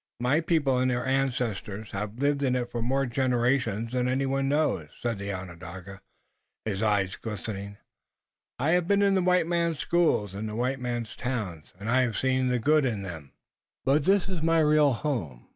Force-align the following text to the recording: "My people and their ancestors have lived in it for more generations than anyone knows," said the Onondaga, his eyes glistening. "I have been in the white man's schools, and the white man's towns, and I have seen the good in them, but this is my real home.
"My 0.19 0.39
people 0.41 0.79
and 0.79 0.89
their 0.89 1.05
ancestors 1.05 1.91
have 1.91 2.17
lived 2.17 2.41
in 2.41 2.55
it 2.55 2.71
for 2.71 2.81
more 2.81 3.05
generations 3.05 3.91
than 3.91 4.07
anyone 4.07 4.49
knows," 4.49 4.87
said 4.99 5.19
the 5.19 5.31
Onondaga, 5.31 6.01
his 6.65 6.81
eyes 6.81 7.15
glistening. 7.15 7.77
"I 8.57 8.71
have 8.71 8.87
been 8.87 9.03
in 9.03 9.13
the 9.13 9.21
white 9.21 9.45
man's 9.45 9.77
schools, 9.77 10.33
and 10.33 10.49
the 10.49 10.55
white 10.55 10.79
man's 10.79 11.15
towns, 11.15 11.73
and 11.79 11.87
I 11.87 12.01
have 12.01 12.17
seen 12.17 12.47
the 12.47 12.57
good 12.57 12.83
in 12.83 13.03
them, 13.03 13.33
but 13.85 14.05
this 14.05 14.27
is 14.27 14.41
my 14.41 14.59
real 14.61 14.93
home. 14.93 15.49